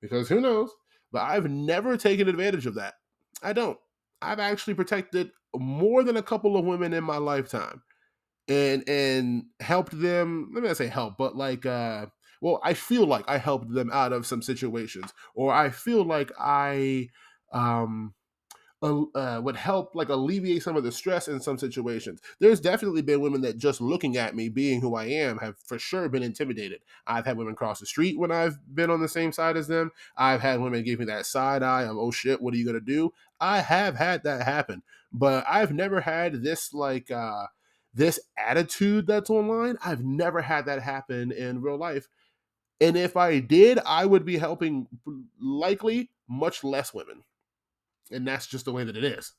[0.01, 0.69] Because who knows?
[1.11, 2.95] But I've never taken advantage of that.
[3.41, 3.77] I don't.
[4.21, 7.81] I've actually protected more than a couple of women in my lifetime
[8.47, 12.05] and and helped them let me not say help but like uh
[12.41, 16.31] well i feel like i helped them out of some situations or i feel like
[16.39, 17.07] i
[17.53, 18.13] um
[18.85, 22.21] uh, would help like alleviate some of the stress in some situations.
[22.39, 25.79] There's definitely been women that just looking at me being who I am have for
[25.79, 26.81] sure been intimidated.
[27.07, 29.91] I've had women cross the street when I've been on the same side as them.
[30.15, 32.79] I've had women give me that side eye of oh shit, what are you gonna
[32.79, 33.13] do?
[33.39, 37.47] I have had that happen, but I've never had this like uh
[37.93, 39.77] this attitude that's online.
[39.83, 42.07] I've never had that happen in real life.
[42.81, 44.87] And if I did, I would be helping
[45.39, 47.23] likely much less women
[48.11, 49.33] and that's just the way that it is.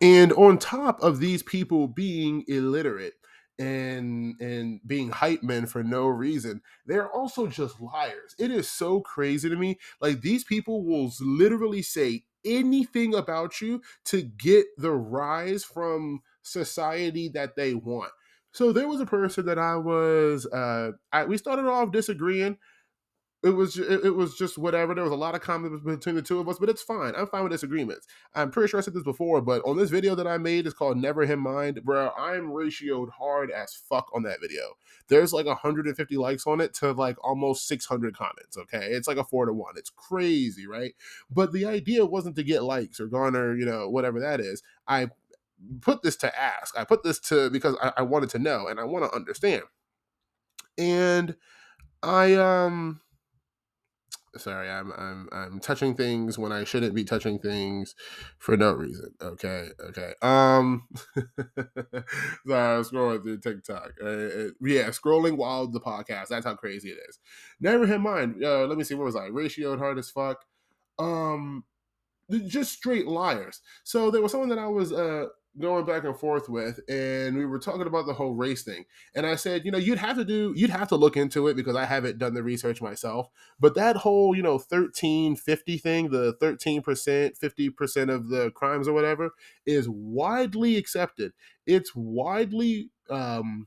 [0.00, 3.14] And on top of these people being illiterate
[3.58, 8.34] and and being hype men for no reason, they're also just liars.
[8.38, 9.78] It is so crazy to me.
[10.00, 17.28] Like these people will literally say anything about you to get the rise from society
[17.34, 18.12] that they want.
[18.52, 22.56] So there was a person that I was uh I, we started off disagreeing
[23.42, 24.94] it was it, it, was just whatever.
[24.94, 27.14] There was a lot of comments between the two of us, but it's fine.
[27.16, 28.06] I'm fine with disagreements.
[28.34, 30.74] I'm pretty sure I said this before, but on this video that I made, it's
[30.74, 32.10] called "Never Him Mind," bro.
[32.18, 34.74] I'm ratioed hard as fuck on that video.
[35.08, 38.58] There's like 150 likes on it to like almost 600 comments.
[38.58, 39.74] Okay, it's like a four to one.
[39.76, 40.92] It's crazy, right?
[41.30, 44.62] But the idea wasn't to get likes or garner, you know, whatever that is.
[44.86, 45.08] I
[45.80, 46.78] put this to ask.
[46.78, 49.62] I put this to because I, I wanted to know and I want to understand.
[50.76, 51.36] And
[52.02, 53.00] I um
[54.36, 57.94] sorry i'm i'm i'm touching things when i shouldn't be touching things
[58.38, 59.12] for no reason.
[59.20, 60.86] Okay okay um
[62.46, 66.90] sorry i'm scrolling through tiktok uh, uh, yeah scrolling while the podcast that's how crazy
[66.90, 67.18] it is.
[67.60, 70.44] Never hit mind uh, let me see what was i ratioed hard as fuck?
[70.98, 71.64] Um
[72.46, 73.60] just straight liars.
[73.82, 75.26] So there was someone that i was uh
[75.58, 78.84] going back and forth with and we were talking about the whole race thing.
[79.14, 81.56] And i said you know you'd have to do you'd have to look into it
[81.56, 83.28] because i haven't done the research myself.
[83.58, 89.30] But that whole you know 1350 thing the 13% 50% of the crimes or whatever
[89.66, 91.32] is widely accepted.
[91.66, 93.66] It's widely um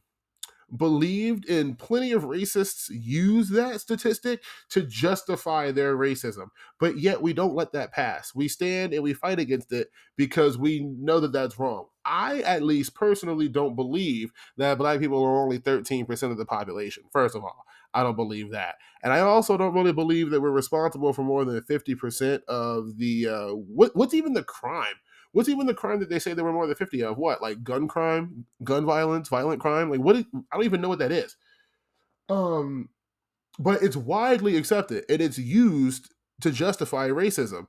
[0.75, 6.47] believed and plenty of racists use that statistic to justify their racism
[6.83, 8.35] but yet we don't let that pass.
[8.35, 11.85] We stand and we fight against it because we know that that's wrong.
[12.03, 17.03] I at least personally don't believe that black people are only 13% of the population
[17.13, 17.63] first of all.
[17.93, 18.75] I don't believe that.
[19.03, 23.27] And I also don't really believe that we're responsible for more than 50% of the
[23.27, 24.95] uh what what's even the crime
[25.33, 27.17] What's even the crime that they say there were more than 50 of?
[27.17, 27.41] What?
[27.41, 29.89] Like gun crime, gun violence, violent crime?
[29.89, 31.35] Like what is, I don't even know what that is.
[32.29, 32.89] Um
[33.59, 37.67] but it's widely accepted and it's used to justify racism.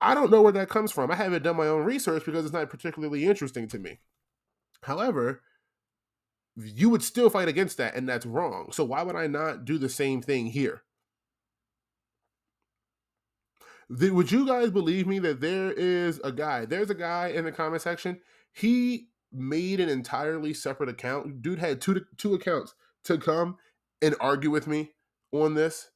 [0.00, 1.10] I don't know where that comes from.
[1.10, 3.98] I haven't done my own research because it's not particularly interesting to me.
[4.82, 5.42] However,
[6.56, 8.72] you would still fight against that and that's wrong.
[8.72, 10.82] So why would I not do the same thing here?
[13.92, 16.64] The, would you guys believe me that there is a guy?
[16.64, 18.20] There's a guy in the comment section.
[18.52, 21.42] He made an entirely separate account.
[21.42, 22.74] Dude had two two accounts
[23.04, 23.56] to come
[24.00, 24.92] and argue with me
[25.32, 25.90] on this.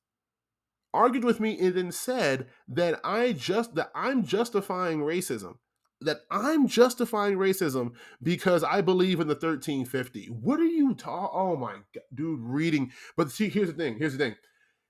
[0.93, 5.59] Argued with me and then said that I just that I'm justifying racism.
[6.01, 10.27] That I'm justifying racism because I believe in the 1350.
[10.27, 11.31] What are you talking?
[11.33, 12.91] Oh my god, dude, reading.
[13.17, 13.99] But see, here's the thing.
[13.99, 14.35] Here's the thing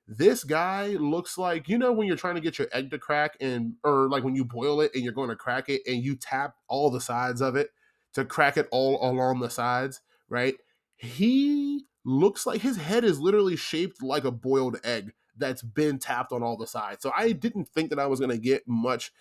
[0.06, 3.36] this guy looks like you know when you're trying to get your egg to crack
[3.40, 6.14] and or like when you boil it and you're going to crack it and you
[6.14, 7.70] tap all the sides of it
[8.12, 10.56] to crack it all along the sides right?
[10.96, 16.32] He looks like his head is literally shaped like a boiled egg that's been tapped
[16.32, 17.02] on all the sides.
[17.02, 19.12] So i didn't think that i was going to get much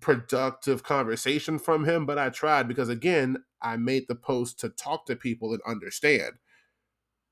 [0.00, 5.06] productive conversation from him but i tried because again i made the post to talk
[5.06, 6.34] to people and understand.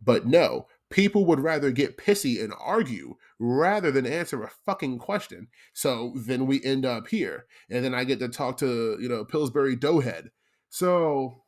[0.03, 5.49] But no people would rather get pissy and argue rather than answer a fucking question.
[5.73, 7.47] So then we end up here.
[7.71, 10.29] And then I get to talk to, you know, Pillsbury Doughhead.
[10.69, 11.43] So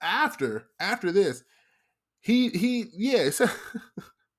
[0.00, 1.42] after after this,
[2.20, 3.48] he he yeah, so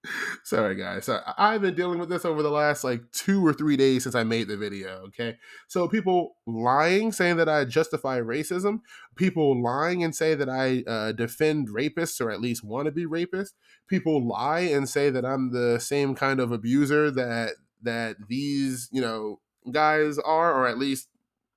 [0.43, 1.05] Sorry, guys.
[1.05, 4.15] So I've been dealing with this over the last like two or three days since
[4.15, 5.03] I made the video.
[5.07, 5.37] Okay.
[5.67, 8.79] So people lying, saying that I justify racism,
[9.15, 13.05] people lying and say that I uh, defend rapists or at least want to be
[13.05, 13.53] rapists,
[13.87, 17.51] people lie and say that I'm the same kind of abuser that
[17.83, 19.39] that these, you know,
[19.71, 21.07] guys are, or at least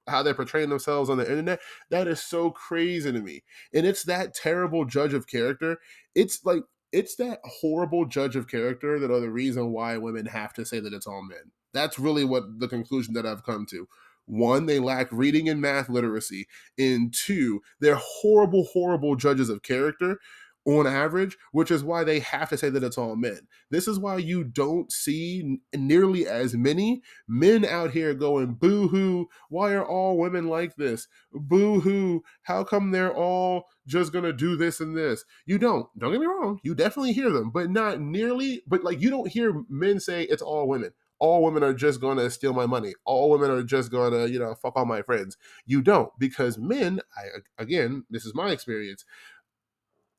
[0.07, 3.43] how they're portraying themselves on the internet that is so crazy to me
[3.73, 5.79] and it's that terrible judge of character
[6.15, 6.63] it's like
[6.95, 10.79] it's that horrible judge of character that are the reason why women have to say
[10.79, 11.51] that it's all men.
[11.73, 13.89] That's really what the conclusion that i've come to.
[14.27, 16.47] One they lack reading and math literacy.
[16.79, 20.21] And two they're horrible horrible judges of character
[20.67, 23.41] on average, which is why they have to say that it's all men.
[23.71, 29.29] This is why you don't see nearly as many men out here going, boo hoo,
[29.49, 31.07] why are all women like this?
[31.33, 35.25] Boo hoo, how come they're all just gonna do this and this?
[35.47, 35.87] You don't.
[35.99, 39.29] Don't get me wrong, you definitely hear them, but not nearly, but like you don't
[39.29, 40.93] hear men say it's all women.
[41.21, 42.93] All women are just gonna steal my money.
[43.05, 45.37] All women are just gonna, you know, fuck all my friends.
[45.65, 49.05] You don't, because men, I again, this is my experience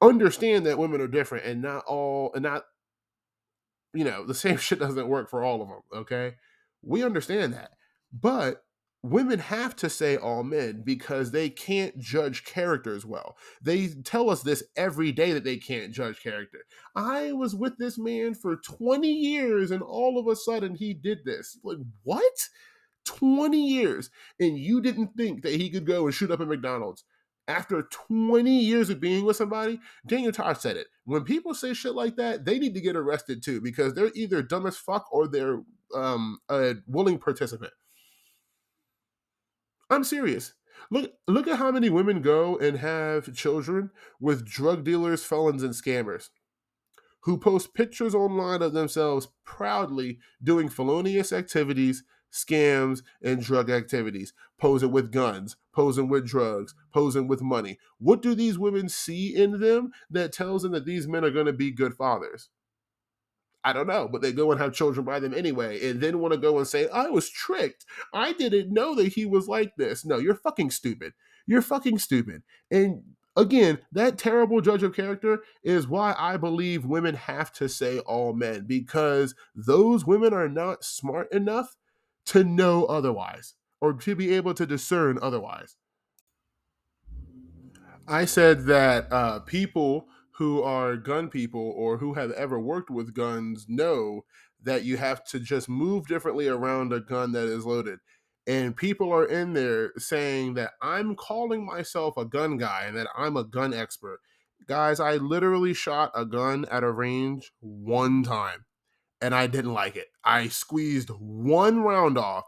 [0.01, 2.65] understand that women are different and not all and not
[3.93, 6.35] you know the same shit doesn't work for all of them okay?
[6.81, 7.71] We understand that.
[8.13, 8.63] But
[9.01, 13.37] women have to say all men because they can't judge characters well.
[13.61, 16.59] They tell us this every day that they can't judge character.
[16.95, 21.19] I was with this man for 20 years and all of a sudden he did
[21.23, 21.59] this.
[21.63, 22.33] Like what?
[23.05, 27.03] 20 years and you didn't think that he could go and shoot up at mcdonald's
[27.47, 30.87] after 20 years of being with somebody, Daniel Tosh said it.
[31.05, 34.41] When people say shit like that, they need to get arrested too because they're either
[34.41, 35.61] dumb as fuck or they're
[35.95, 37.73] um, a willing participant.
[39.89, 40.53] I'm serious.
[40.91, 45.73] Look, look at how many women go and have children with drug dealers, felons, and
[45.73, 46.29] scammers
[47.25, 52.03] who post pictures online of themselves proudly doing felonious activities
[52.35, 57.79] scams, and drug activities, posing with guns, posing with drugs, posing with money.
[57.97, 61.45] What do these women see in them that tells them that these men are going
[61.45, 62.49] to be good fathers?
[63.63, 66.33] I don't know, but they go and have children by them anyway, and then want
[66.33, 67.83] to go and say, I was tricked.
[68.13, 70.05] I didn't know that he was like this.
[70.05, 71.13] No, you're fucking stupid.
[71.47, 72.43] You're fucking stupid.
[72.69, 73.01] And
[73.35, 78.33] again, that terrible judge of character is why I believe women have to say all
[78.33, 81.75] men because those women are not smart enough
[82.25, 85.77] to know otherwise or to be able to discern otherwise.
[88.07, 90.07] I said that uh, people
[90.37, 94.25] who are gun people or who have ever worked with guns know
[94.61, 97.99] that you have to just move differently around a gun that is loaded.
[98.47, 103.07] And people are in there saying that I'm calling myself a gun guy and that
[103.15, 104.19] I'm a gun expert.
[104.67, 108.65] Guys, I literally shot a gun at a range one time
[109.25, 110.09] and I didn't like it.
[110.23, 112.43] I squeezed one round off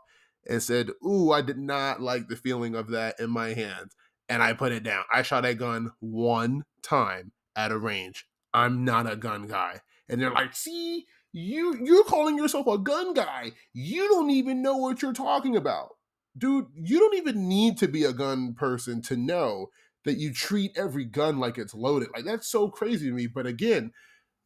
[0.48, 3.96] and said, Ooh, I did not like the feeling of that in my hands.
[4.30, 5.04] And I put it down.
[5.12, 8.28] I shot a gun one time at a range.
[8.54, 9.82] I'm not a gun guy.
[10.08, 13.54] And they're like, see, you you're calling yourself a gun guy.
[13.74, 15.96] You don't even know what you're talking about.
[16.38, 19.72] Dude, you don't even need to be a gun person to know
[20.06, 22.10] that you treat every gun like it's loaded.
[22.14, 23.26] Like that's so crazy to me.
[23.26, 23.94] But again,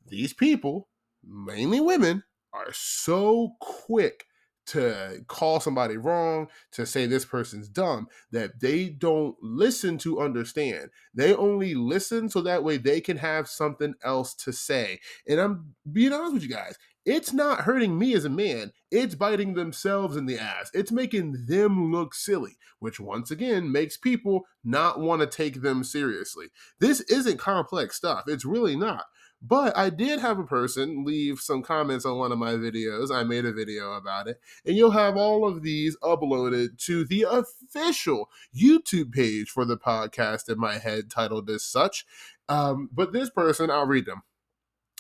[0.08, 0.88] these people
[1.24, 4.26] mainly women, are so quick
[4.68, 10.90] to call somebody wrong, to say this person's dumb, that they don't listen to understand.
[11.14, 15.00] They only listen so that way they can have something else to say.
[15.28, 18.72] And I'm being honest with you guys, it's not hurting me as a man.
[18.92, 20.70] It's biting themselves in the ass.
[20.74, 25.84] It's making them look silly, which once again makes people not want to take them
[25.84, 26.48] seriously.
[26.80, 28.26] This isn't complex stuff.
[28.28, 29.06] It's really not.
[29.42, 33.12] But I did have a person leave some comments on one of my videos.
[33.12, 34.40] I made a video about it.
[34.66, 40.48] And you'll have all of these uploaded to the official YouTube page for the podcast
[40.48, 42.06] in my head, titled as such.
[42.50, 44.22] Um, but this person, I'll read them.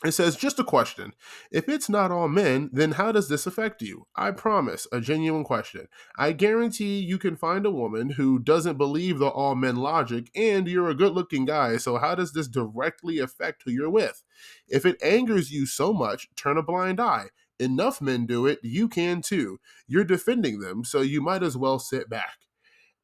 [0.04, 1.14] It says, just a question.
[1.52, 4.08] If it's not all men, then how does this affect you?
[4.16, 5.88] I promise, a genuine question.
[6.18, 10.68] I guarantee you can find a woman who doesn't believe the all men logic, and
[10.68, 14.24] you're a good looking guy, so how does this directly affect who you're with?
[14.68, 17.28] If it angers you so much, turn a blind eye.
[17.60, 19.60] Enough men do it, you can too.
[19.86, 22.39] You're defending them, so you might as well sit back.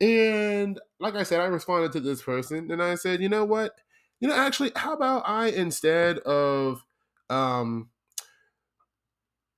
[0.02, 3.74] And like I said, I responded to this person and I said, you know what?
[4.20, 6.84] You know, actually, how about I instead of
[7.30, 7.90] um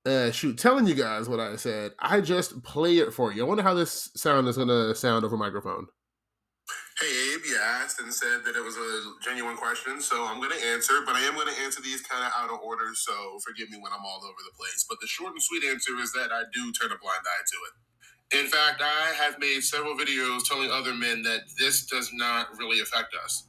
[0.06, 3.44] uh shoot telling you guys what I said, I just play it for you.
[3.44, 5.86] I wonder how this sound is gonna sound over microphone.
[7.00, 10.64] Hey, Abe, you asked and said that it was a genuine question, so I'm to
[10.68, 13.78] answer, but I am to answer these kind of out of order, so forgive me
[13.80, 14.84] when I'm all over the place.
[14.86, 17.58] But the short and sweet answer is that I do turn a blind eye to
[17.64, 18.44] it.
[18.44, 22.80] In fact, I have made several videos telling other men that this does not really
[22.80, 23.48] affect us.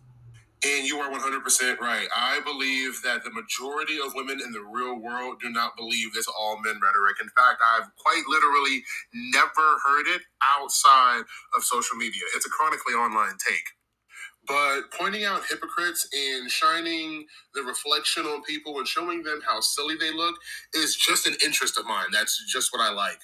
[0.66, 2.07] And you are 100% right.
[2.16, 6.28] I believe that the majority of women in the real world do not believe this
[6.28, 7.18] all men rhetoric.
[7.22, 8.84] In fact, I've quite literally
[9.14, 11.24] never heard it outside
[11.55, 12.24] of social media.
[12.36, 13.64] It's a chronically online take.
[14.47, 19.95] But pointing out hypocrites and shining the reflection on people and showing them how silly
[19.97, 20.36] they look
[20.74, 22.07] is just an interest of mine.
[22.12, 23.20] That's just what I like.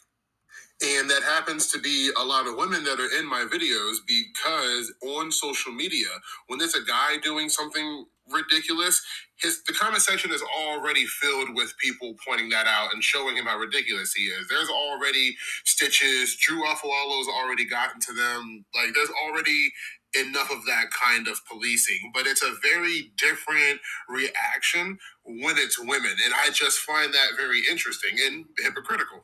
[0.82, 4.93] And that happens to be a lot of women that are in my videos because
[5.01, 6.07] on social media,
[6.47, 9.01] when there's a guy doing something ridiculous,
[9.41, 13.45] his the comment section is already filled with people pointing that out and showing him
[13.45, 14.47] how ridiculous he is.
[14.49, 16.36] There's already stitches.
[16.38, 18.65] Drew Afualo's already gotten to them.
[18.75, 19.71] Like there's already
[20.15, 26.13] enough of that kind of policing, but it's a very different reaction when it's women.
[26.23, 29.23] And I just find that very interesting and hypocritical.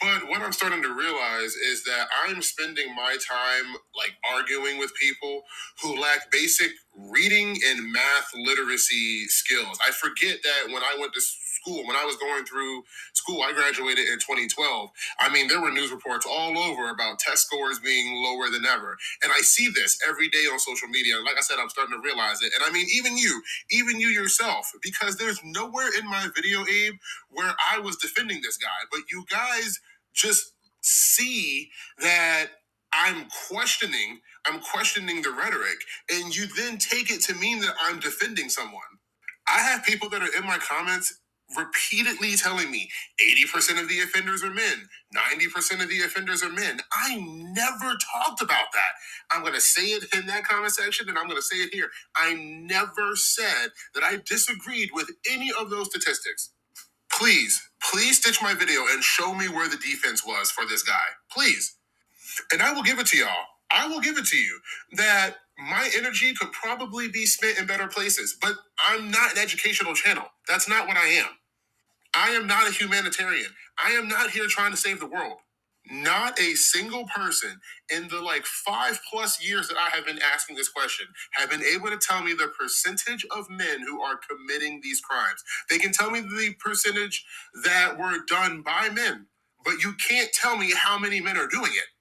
[0.00, 4.92] But what I'm starting to realize is that I'm spending my time like arguing with
[5.00, 5.42] people
[5.82, 9.78] who lack basic reading and math literacy skills.
[9.86, 11.20] I forget that when I went to
[11.64, 12.82] school, when I was going through
[13.14, 14.90] school, I graduated in 2012.
[15.20, 18.96] I mean, there were news reports all over about test scores being lower than ever.
[19.22, 21.16] And I see this every day on social media.
[21.24, 22.52] Like I said, I'm starting to realize it.
[22.54, 26.94] And I mean, even you, even you yourself, because there's nowhere in my video, Abe,
[27.30, 28.68] where I was defending this guy.
[28.90, 29.80] But you guys
[30.14, 30.52] just
[30.82, 32.48] see that
[32.92, 35.78] I'm questioning, I'm questioning the rhetoric,
[36.12, 38.82] and you then take it to mean that I'm defending someone.
[39.48, 41.20] I have people that are in my comments
[41.58, 42.90] repeatedly telling me
[43.22, 46.80] 80% of the offenders are men, 90% of the offenders are men.
[46.92, 48.92] I never talked about that.
[49.32, 51.74] I'm going to say it in that comment section and I'm going to say it
[51.74, 51.90] here.
[52.16, 56.50] I never said that I disagreed with any of those statistics.
[57.12, 61.04] Please, please stitch my video and show me where the defense was for this guy.
[61.30, 61.76] Please.
[62.52, 63.46] And I will give it to y'all.
[63.70, 64.60] I will give it to you
[64.94, 68.54] that my energy could probably be spent in better places, but
[68.88, 70.26] I'm not an educational channel.
[70.48, 71.26] That's not what I am.
[72.14, 73.50] I am not a humanitarian.
[73.84, 75.38] I am not here trying to save the world.
[75.90, 77.60] Not a single person
[77.92, 81.64] in the like five plus years that I have been asking this question have been
[81.64, 85.42] able to tell me the percentage of men who are committing these crimes.
[85.70, 87.24] They can tell me the percentage
[87.64, 89.26] that were done by men,
[89.64, 91.93] but you can't tell me how many men are doing it.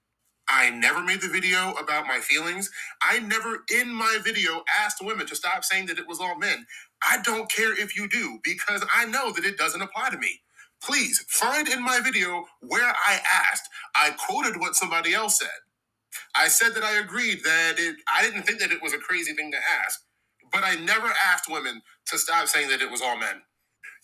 [0.49, 2.69] I never made the video about my feelings.
[3.01, 6.67] I never in my video asked women to stop saying that it was all men.
[7.03, 10.41] I don't care if you do because I know that it doesn't apply to me.
[10.83, 13.21] Please find in my video where I
[13.51, 13.69] asked.
[13.95, 15.49] I quoted what somebody else said.
[16.35, 19.33] I said that I agreed that it, I didn't think that it was a crazy
[19.33, 20.01] thing to ask,
[20.51, 23.41] but I never asked women to stop saying that it was all men.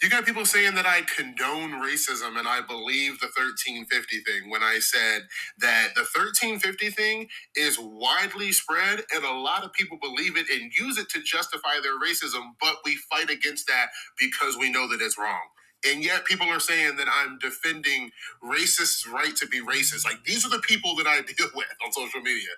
[0.03, 4.63] You got people saying that I condone racism and I believe the 1350 thing when
[4.63, 5.23] I said
[5.59, 10.71] that the 1350 thing is widely spread and a lot of people believe it and
[10.79, 13.87] use it to justify their racism, but we fight against that
[14.19, 15.41] because we know that it's wrong.
[15.89, 18.11] And yet people are saying that I'm defending
[18.43, 20.05] racists' right to be racist.
[20.05, 22.53] Like these are the people that I deal with on social media.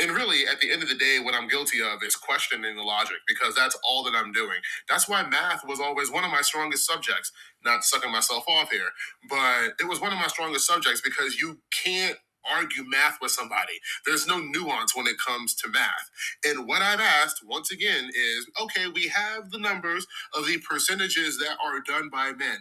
[0.00, 2.82] And really, at the end of the day, what I'm guilty of is questioning the
[2.82, 4.58] logic because that's all that I'm doing.
[4.88, 7.32] That's why math was always one of my strongest subjects.
[7.64, 8.90] Not sucking myself off here,
[9.28, 13.74] but it was one of my strongest subjects because you can't argue math with somebody.
[14.06, 16.10] There's no nuance when it comes to math.
[16.44, 21.38] And what I've asked, once again, is okay, we have the numbers of the percentages
[21.38, 22.58] that are done by men,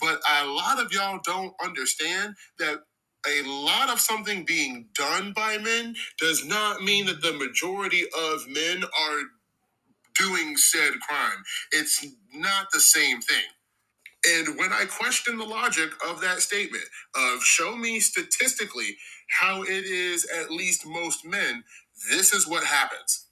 [0.00, 2.80] but a lot of y'all don't understand that
[3.28, 8.48] a lot of something being done by men does not mean that the majority of
[8.48, 9.20] men are
[10.18, 11.44] doing said crime.
[11.72, 13.44] It's not the same thing.
[14.28, 16.84] And when I question the logic of that statement
[17.16, 18.96] of show me statistically
[19.40, 21.64] how it is at least most men,
[22.10, 23.26] this is what happens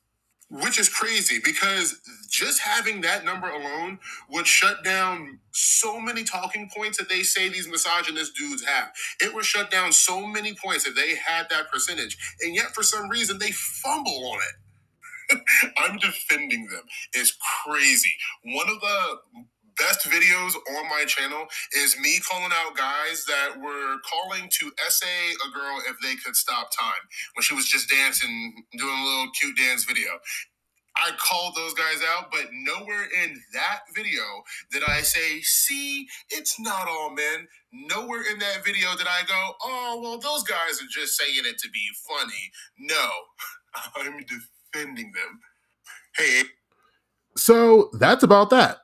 [0.52, 2.00] which is crazy because
[2.30, 3.98] just having that number alone
[4.30, 8.90] would shut down so many talking points that they say these misogynist dudes have.
[9.20, 12.18] It would shut down so many points if they had that percentage.
[12.42, 14.68] And yet, for some reason, they fumble on it.
[15.78, 16.84] I'm defending them.
[17.14, 17.36] It's
[17.66, 18.12] crazy.
[18.44, 19.18] One of the
[19.78, 21.46] best videos on my channel
[21.76, 26.36] is me calling out guys that were calling to essay a girl if they could
[26.36, 27.02] stop time
[27.34, 30.10] when she was just dancing, doing a little cute dance video.
[30.96, 34.22] I called those guys out, but nowhere in that video
[34.70, 37.48] did I say, see, it's not all men.
[37.72, 41.58] Nowhere in that video did I go, oh, well, those guys are just saying it
[41.58, 42.52] to be funny.
[42.78, 43.08] No,
[43.96, 44.18] I'm
[44.74, 45.40] defending them.
[46.16, 46.42] Hey.
[47.36, 48.81] So that's about that.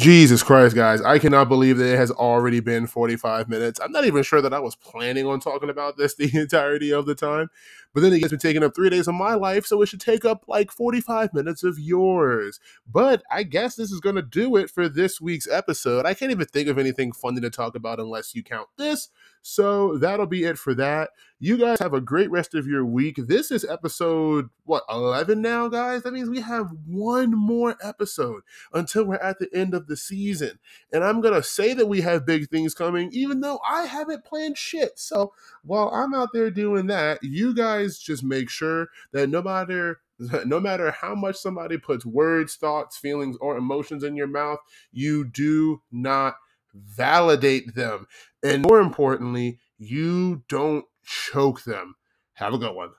[0.00, 1.02] Jesus Christ, guys.
[1.02, 3.78] I cannot believe that it has already been 45 minutes.
[3.80, 7.04] I'm not even sure that I was planning on talking about this the entirety of
[7.06, 7.50] the time.
[7.92, 10.00] But then it gets me taking up three days of my life, so it should
[10.00, 12.60] take up like 45 minutes of yours.
[12.90, 16.06] But I guess this is going to do it for this week's episode.
[16.06, 19.08] I can't even think of anything funny to talk about unless you count this.
[19.42, 21.10] So that'll be it for that.
[21.42, 23.16] You guys have a great rest of your week.
[23.16, 26.02] This is episode, what, 11 now, guys?
[26.02, 28.42] That means we have one more episode
[28.74, 30.58] until we're at the end of the season.
[30.92, 34.26] And I'm going to say that we have big things coming, even though I haven't
[34.26, 34.98] planned shit.
[34.98, 35.32] So
[35.62, 37.54] while I'm out there doing that, you
[37.88, 40.00] just make sure that no matter
[40.44, 44.58] no matter how much somebody puts words, thoughts, feelings, or emotions in your mouth,
[44.92, 46.34] you do not
[46.74, 48.06] validate them.
[48.42, 51.94] And more importantly, you don't choke them.
[52.34, 52.90] Have a good one.